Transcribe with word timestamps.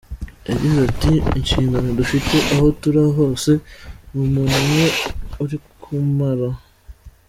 Yagize 0.49 0.77
ati: 0.89 1.11
”Inshingano 1.37 1.87
dufite 1.99 2.35
aho 2.53 2.67
turi 2.81 2.99
hose, 3.19 3.51
nta 4.09 4.21
muntu 4.33 4.51
umwe 4.63 4.85
uri 5.43 5.57
kamara. 5.81 6.49